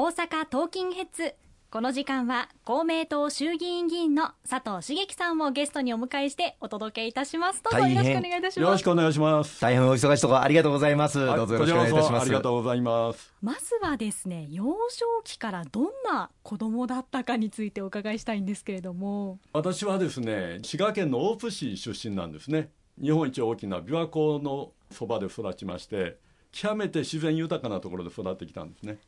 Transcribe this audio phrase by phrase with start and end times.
[0.00, 1.34] 大阪トーキンヘッズ。
[1.70, 7.64] この時間は公明党衆議院議員の佐藤茂樹さんをゲストにお迎えしてお届けいたします。
[7.64, 8.60] どうぞよろしくお願いいたします。
[8.60, 9.60] よろしくお願いします。
[9.60, 12.22] 大変お忙しいところありがとうございます、どうぞよろしくお願いいたします。
[12.22, 13.34] ありがとうございます。
[13.42, 19.40] まずはですね幼少期からどんな子供だったかについてお伺いしたいんですけれども。
[19.52, 22.70] 私はですね滋賀県の大津市出身なんですね。
[23.02, 26.18] 日本一大きな琵琶湖のそばで育ちまして
[26.52, 28.98] 極めて自然豊かなところで育ってきたんですね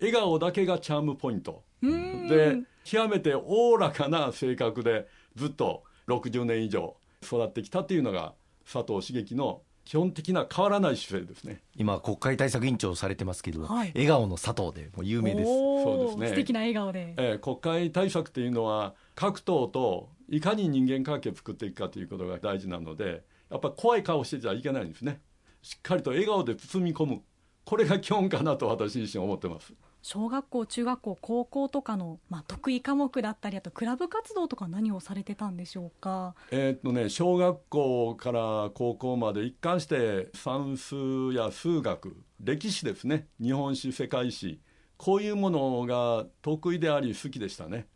[0.00, 1.62] 笑顔だけがチャームポイント。
[1.82, 5.06] で極めておおらかな性格で
[5.36, 8.34] ずっと60年以上育ってきたっていうのが
[8.70, 11.62] 佐藤茂樹の基本的な変わらない姿勢ですね。
[11.76, 13.92] 今国会対策委員長をされてますけど、はい。
[13.94, 15.46] 笑顔の佐藤でもう有名です。
[15.48, 16.28] そうですね。
[16.28, 25.22] 素敵な笑顔で、えー国会対策っていうのは各党といかに人間関係作っていくかということが大事なのでやっぱり怖い顔してちゃいけないんですね。
[25.62, 27.22] しっかりと笑顔で包み込む。
[27.64, 36.34] これが基本かなと私自身思ってます小学校中学校高校とかの、まあ、得意科目だったりあとクラブ活動とか何をされてたんでしょうか？
[36.50, 40.96] えーっとね小学校から高校まで一貫して算数
[41.32, 43.26] や数学歴史ですね。
[43.40, 44.60] 日本史世界史。
[44.96, 47.86] こういうものが得意であり好きでしたね。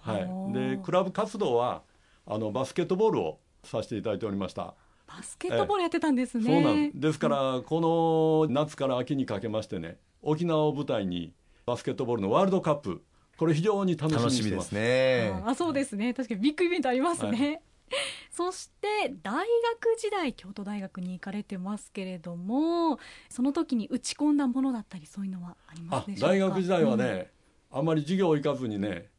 [0.00, 0.76] はおいー。
[0.76, 1.82] でクラブ活動は
[2.26, 4.74] あのバスケットボールをさせていただいておりました。
[5.06, 11.32] バスケットボールやってたんですね、そうなんですから、この夏から秋にかけましてね沖縄を舞台に
[11.66, 13.02] バスケットボールのワールドカップ。
[13.36, 15.42] これ非常に楽しみにしてま楽しみですすね。
[15.44, 16.14] あそうですね。
[16.14, 17.60] 確かにビッグイベントありますね、
[18.30, 26.34] そして大学時代京都大学に行かれてますけれどもその時に打ち込んだものだったりそういうのはありまあすでしょうか？
[26.34, 27.32] 大学時代はね、
[27.72, 29.10] あまり授業行かずにね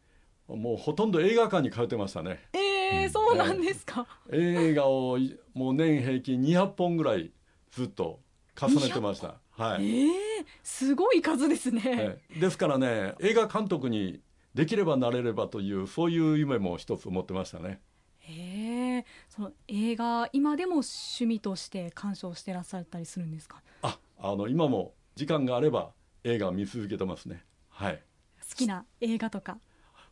[0.48, 2.40] もうほとんど映画館に通ってましたね。
[2.54, 7.30] えー、そうなんですか、映画をいもう年平均200本ぐらい
[7.72, 8.22] ずっと
[8.56, 9.36] 重ねてました。
[9.52, 10.27] はい、えー、
[10.64, 12.40] すごい数ですね、ええ。
[12.40, 14.22] ですからね映画監督に
[14.54, 17.82] できればなれればというそういう夢も一つ持ってましたね。
[18.20, 19.06] へえ。
[19.30, 23.62] その映画今でも趣味として鑑賞してらっしゃったりするんですか？
[23.82, 25.92] ああの今も時間があれば
[26.24, 27.44] 映画を見続けてますね。
[27.70, 28.04] はい。
[28.50, 29.60] 好きな映画とか？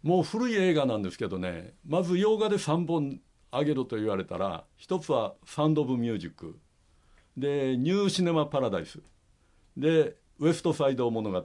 [0.04, 6.60] もう古い映画なんですけどねまず洋画で3本あげろと言われたら一つは「サウンド・オブ・ミュージック」
[7.36, 9.00] で「ニュー・シネマ・パラダイス」
[9.76, 11.44] で「ウエスト・サイド物語」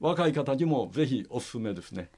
[0.00, 2.10] 若い方にもぜひおすすめですね。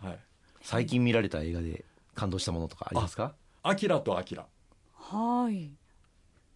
[0.00, 0.18] はい。
[0.62, 4.46] 最近見られた映画で感動したものとかありますか「アキラとアキラ」
[4.94, 5.70] はい。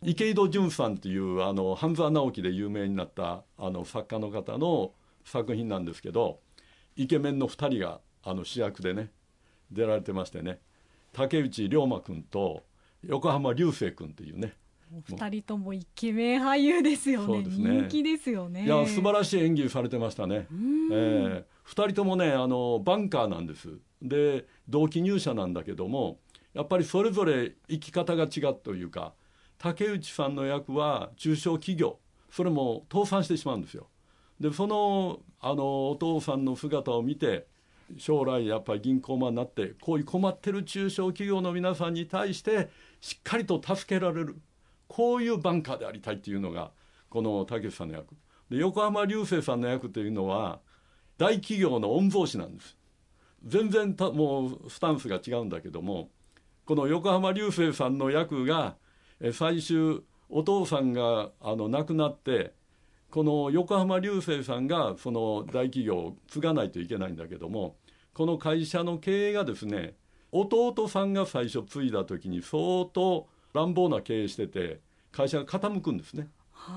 [0.03, 4.93] 池井戸潤さんというあの半沢直樹で有名になったあの作家の方の
[5.25, 6.41] 作品なんですけど
[6.97, 9.11] イケメンの2人があの主役でね
[9.71, 10.61] 出られてましてね。
[11.13, 12.65] 竹内涼真君と
[13.03, 14.64] 横浜流星君というねお
[15.03, 17.43] 二人ともイケメン俳優ですよね。
[17.43, 17.45] ね。
[17.49, 18.65] 人気ですよね。
[18.65, 20.47] いや素晴らしい演技されてましたね、
[20.93, 23.69] えー、2人ともねあのバンカーなんです。
[24.03, 26.19] で同期入社なんだけども
[26.53, 29.15] やっぱりそれぞれ生き方が違うというか
[29.59, 31.99] 竹内さんの役は中小企業。
[32.31, 33.87] それも倒産してしまうんですよ。
[34.41, 37.47] でそのあのお父さんの姿を見て
[37.99, 44.37] 将来やっぱり銀行マンになってこういう困ってる中小企業の皆さんに対してしっかりと助けられる
[44.89, 46.71] こういうバンカーでありたいっていうのが
[47.09, 48.15] この竹内さんの役。
[48.51, 50.61] で横浜流星さんの役というのは
[51.17, 52.77] 大企業の御曹司なんです。
[53.45, 56.11] 全然たもうスタンスが違うんだけども
[56.65, 58.77] この横浜流星さんの役が
[59.33, 60.01] 最終
[60.31, 62.55] お父さんがあの亡くなって
[63.11, 67.77] この横浜流星さんがその大企業を継がないといけないんだけども
[68.15, 69.95] この会社の経営がですね
[70.33, 76.29] 弟さんが最初継いだ時に相当乱暴な経営してて会社が傾くんですね。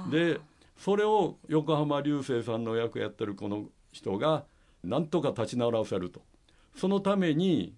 [0.09, 0.39] で
[0.77, 4.45] それを横浜流星さんの役やってるこの人が
[4.83, 6.21] なんとか立ち直らせると。
[6.75, 7.73] そのために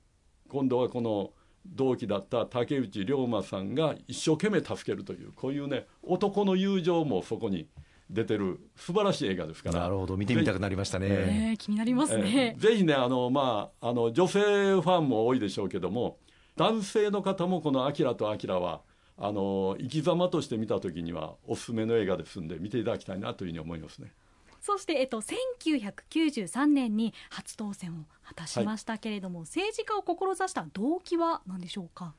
[0.50, 1.32] 今度はこの
[1.66, 7.68] 同期だった竹内涼真さんが一生懸命助けるというこういうね男の友情もそこに
[8.10, 9.82] 出てる素晴らしい映画ですから。
[9.82, 10.18] なるほど。
[10.18, 16.18] 見てみたくなりましたね、えー気になりますね、えーぜひねあの、まあ、あの女性ファンも多いでしょうけども
[16.58, 18.82] 男性の方もこの「アキラとアキラは
[19.22, 24.14] あの生き様として見た時にはおすすめの映画ですんで見ていただきたいなというふうに思いますね。
[24.62, 32.14] そして、えっと、1993年に初当選を果たしましたけれども、政治家を志した動機は何でしょうか？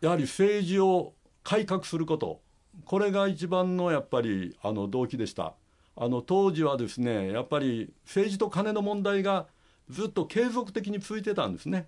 [0.00, 2.40] やはり政治を改革すること。
[2.84, 5.54] これが一番のやっぱりあの動機でした。
[5.96, 9.46] あの当時はですねやっぱり政治と金の問題が
[9.90, 11.86] ずっと継続的に続いてたんですね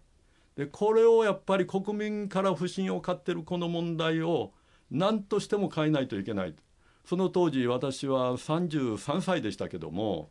[0.57, 4.53] でこれをやっぱり国民から不信を買ってるこの問題を
[4.91, 6.55] 何としても変えないといけない。
[7.05, 10.31] その当時私は33歳でしたけども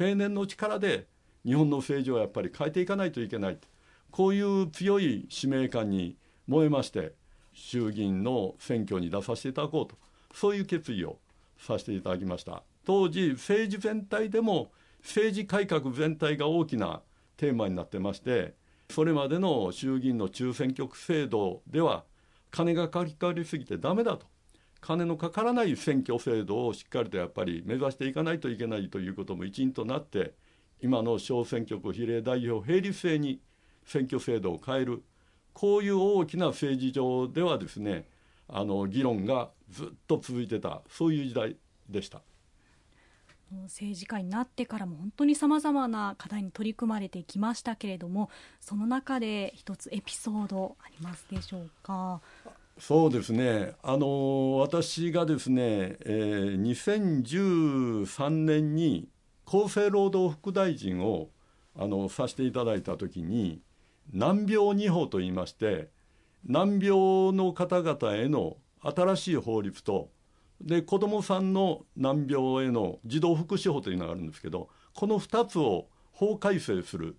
[0.00, 1.08] 青年の力で
[1.44, 3.58] 日本の政治をやっぱり変えていかないといけない。
[4.10, 6.16] こういう強い使命感に
[6.46, 7.12] 燃えまして
[7.52, 9.96] 衆議院の選挙に出させていただこうと。
[10.32, 11.18] そういう決意を
[11.58, 12.62] させていただきました。
[12.84, 14.70] 当時政治全体でも
[15.02, 17.02] 政治改革全体が大きな
[17.36, 18.54] テーマになってまして
[18.90, 22.04] それまでの衆議院の中選挙区制度では
[22.50, 24.26] 金がかかりすぎてダメだと
[24.80, 30.34] 金のかからない選挙制度をしっかりとやっぱり目指していかないといけないということも一因となって
[30.80, 33.40] 今の小選挙区比例代表並立制に
[33.84, 35.02] 選挙制度を変える
[35.52, 38.06] こういう大きな政治上ではですね
[38.48, 41.56] あの議論がずっと続いてたそういう時代
[41.88, 42.22] でした。
[43.64, 48.28] 政治家になってからも本当にさまざまな課題に取り組まれてきましたけれども
[48.60, 52.20] その中で一つエピソードありますでしょうか？
[52.78, 53.72] そうですね。
[53.82, 59.08] あの私がですね、えー、2013年に
[59.46, 61.30] 厚生労働副大臣を
[61.78, 63.60] あのさせていただいた時に
[64.12, 65.88] 難病二法といいまして
[66.44, 70.10] 難病の方々への新しい法律と
[70.60, 77.16] で子どもさんの難病への児童福祉法というのがあるんですけどこの2つを法改正する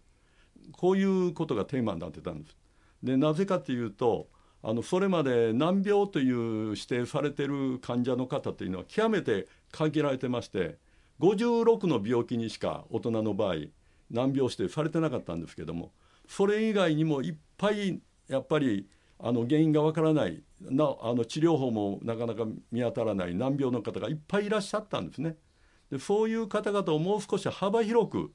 [0.72, 2.58] こういうことがテーマになってたんです。
[3.04, 4.28] でなぜかというと
[4.64, 10.78] あのそれまで難病という指定されてる患者の方というのは極めて限られてまして
[11.20, 13.56] 56の病気にしか大人の場合
[14.10, 15.92] 難病指定されてなかったんですけども
[16.28, 18.88] それ以外にもいっぱいやっぱり
[19.20, 20.44] あの原因がわからない。
[20.62, 23.36] なあの治療法もなかなか見当たらない。
[23.36, 25.38] 難病の方がいっぱいいらっしゃったんですね。
[25.92, 28.34] でそういう方々をもう少し幅広く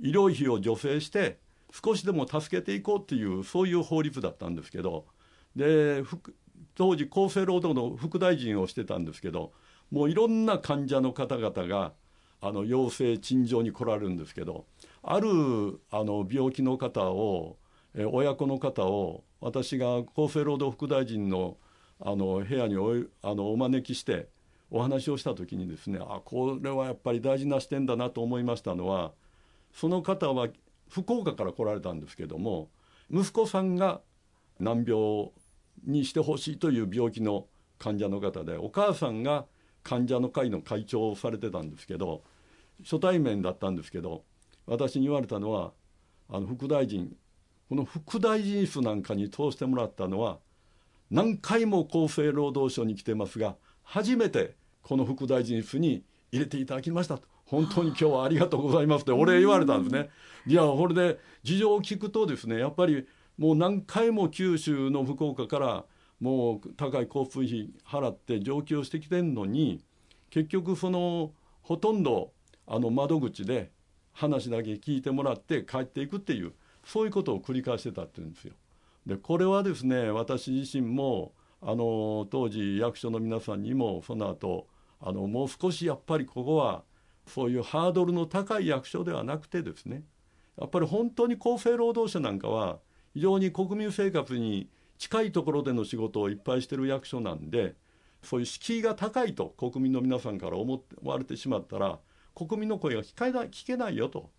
[0.00, 1.38] 医療費を助成して
[1.70, 5.06] 少しでも助けていこうっていうそういう法律だったんですけど。
[5.56, 6.02] で
[6.74, 9.52] 当時厚生労働の副大臣をしてたんですけど
[9.90, 11.92] もういろんな患者の方々が
[12.40, 14.66] あの陽性陳情に来られるんですけど
[15.02, 15.28] ある
[15.90, 17.58] あの病気の方を
[17.94, 21.56] 親子の方を私が厚生労働副大臣の
[22.00, 24.28] あの部屋におあのお招きして
[24.70, 29.12] お話をした時にですねあこれはやっぱり大事な視点だなと思いましたのは
[29.72, 30.48] その方は
[30.88, 32.70] 福岡から来られたんですけども
[33.10, 34.00] 息子さんが
[34.58, 35.30] 難病
[35.84, 37.46] にしてほしいという病気の
[37.78, 39.46] 患者の方でお母さんが
[39.84, 42.22] 患者の会の会長をされてたんですけど
[42.82, 44.24] 初対面だったんですけど
[44.66, 45.72] 私に言われたのは
[46.28, 47.14] あの副大臣
[47.72, 50.40] この副大臣室なんかに通してもらったのは
[51.10, 60.10] 何回も厚生労働省に来てますが初めてこの副大臣室に入れていただきましたと本当に今日はありがとうございますってお礼言われたんですね。
[60.46, 63.06] いやこれで事情を聞くとですねやっぱり
[63.38, 65.84] もう何回も九州の福岡から
[66.20, 69.82] もう高い交通費払って上京してきてんのに
[70.28, 71.32] 結局その
[71.62, 72.32] ほとんど
[72.66, 73.70] あの窓口で
[74.12, 76.52] 話だけ聞いてもらって帰っていくっていう
[76.84, 78.54] そういうことを繰り返してたっていうんですよ。
[79.06, 84.66] でこれはですね私自身もあの当時役所の皆さんにもその後
[85.00, 86.84] あのもう少しやっぱりここは
[87.26, 90.02] そういうハードルの高い役所ではなくてですね
[90.58, 92.78] やっぱり本当に厚生労働省なんかは
[93.14, 94.68] 非常に国民生活に
[94.98, 97.74] 近いところでの仕事をいっぱいしてる役所なんで
[98.22, 101.98] そういう敷居が高いと国民の皆さんから思われてしまったら
[102.34, 104.30] 国民の声が聞けない聞けないよと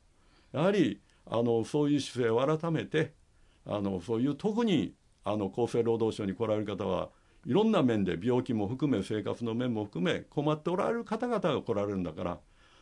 [0.54, 3.14] やはりあのそういう姿勢を改めて
[3.66, 4.94] あのそういう特に
[5.24, 7.10] あの厚生労働省に来られる方は
[7.46, 12.40] いろんな面で病気も含め生活の面も含め困っておられる方々が来られるんだから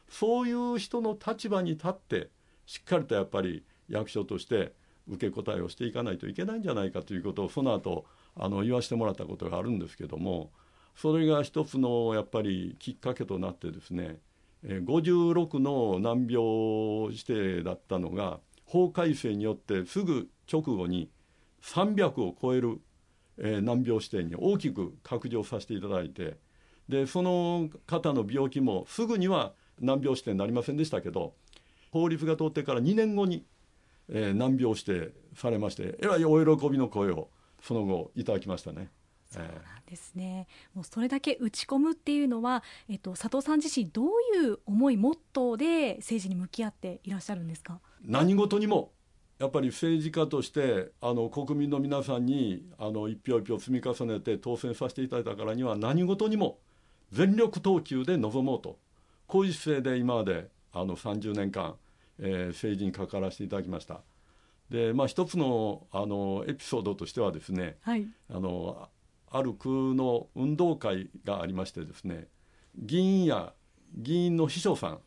[0.10, 2.30] そういう人の立場に立って
[2.66, 4.74] しっかりとやっぱり役所として
[5.08, 10.52] 受け答えをしていかないといけないんじゃないかということをその後あの言わせてもらったことがあるんですけども
[10.96, 14.20] それが一つのやっぱりきっかけとなってですね
[14.64, 21.10] 56の難病指定だったのが法改正によってすぐ直後に
[21.64, 22.82] 300を超える、
[23.38, 26.38] 難病指定に大きく拡張させていただいて
[26.90, 31.34] でその方の病気もすぐには難病指定になりませんでしたけど
[31.92, 33.46] 法律が通ってから2年後に、
[34.08, 37.30] 難病指定されましてえらいお喜びの声を
[37.62, 38.90] その後いただきましたね。
[39.32, 39.54] そうなん
[39.90, 47.80] ですね、もうそれだけ打ち込むっていうのは、えっと、佐藤さん自身どういう思いモットーで政治に向き合っていらっしゃるんですか？
[48.04, 48.92] 何事にも
[49.40, 56.60] やっぱり政治家としてあの国民の皆さんにあの一票一票積み重ねて当選させていただいたからには何事にも
[57.12, 58.78] 全力投球で臨もうと。
[59.28, 61.76] こういう姿勢で今まであの30年間、
[62.20, 64.02] えー、政治に関わらせていただきました。
[64.70, 68.88] でまあ、一つのあのエピソードとしてはですね、はい、あの
[69.32, 72.28] ある区の運動会がありましてですね
[72.76, 73.54] 議員や
[73.94, 75.00] 議員の秘書さん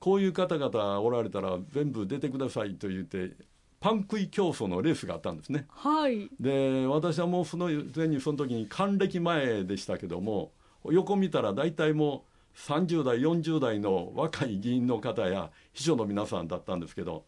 [0.00, 3.32] こういう方々おられたら全部出てくださいと言って
[3.80, 5.66] パン食い競争のレースがあったんですね。
[5.68, 6.28] はい。
[6.40, 10.52] で私はもうその前にその時に還暦前でしたけども
[10.84, 17.24] 横見たら大体もう30代40代の若い議員の方や秘書の皆さんだったんですけど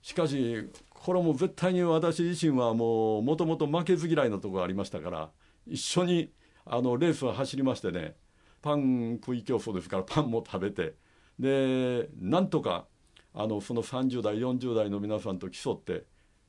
[0.00, 5.30] しかしこれも絶対に私自身はもうもともと負けず嫌いなところがありましたから
[5.70, 6.32] 一緒に
[6.66, 8.16] あのレースを走りましてね
[8.60, 10.94] パン食い競争ですからパンも食べて
[11.38, 12.86] でなんとか
[13.32, 16.04] あのその30代40代の皆さんと競って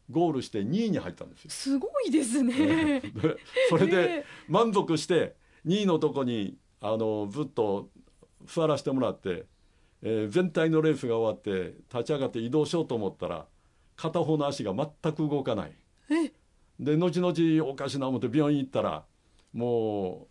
[0.10, 1.52] ゴールして2位に入ったんですよ。
[1.52, 3.00] すごいですね。
[3.00, 3.38] で
[3.70, 5.36] それえで満足して
[5.66, 7.90] 2位のとこにあのずっと
[8.46, 9.46] 座らせてもらって、
[10.02, 13.46] えー全体のレースが終わって立ち上がって移動しようと思ったら
[13.96, 15.72] 片方の足が全く動かない
[16.10, 16.34] え
[16.80, 19.06] で後々おかしな思って病院行ったら
[19.54, 20.28] も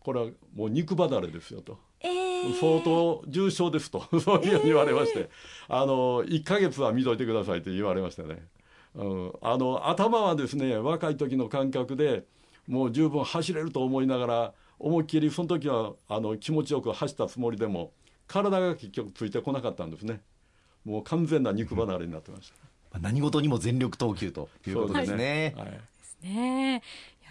[0.00, 1.78] うこれはもう肉離れですよと。
[2.00, 2.58] えー。
[2.58, 4.06] 相当重症ですと。
[4.20, 5.30] そういうふうに言われまして、
[5.68, 8.46] あの1ヶ月は見といてくださいと言われましたね、
[8.94, 12.24] うん、あの頭はですね若い時の感覚で
[12.66, 17.92] もう十分走れると思いながら思いっきりその時はあの気持ちよく走ったつもりでも
[18.26, 20.22] 体が結局ついてこなかったんですね。
[20.84, 22.54] もう完全な肉離れになってました、
[22.92, 25.54] まあ何事にも全力投球ということですね。
[25.56, 25.70] はい。
[25.70, 26.82] ですね。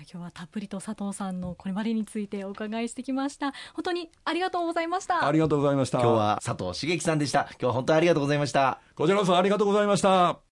[0.01, 3.53] 今日はたっぷりと佐藤さんのこれまでについてお伺いしてきました。
[3.74, 5.25] 本当にありがとうございました。
[5.25, 7.48] ありがとうございました今日は佐藤茂樹さんでした。
[7.51, 8.79] 今日は本当にありがとうございました。
[8.96, 10.49] こちらこそありがとうございました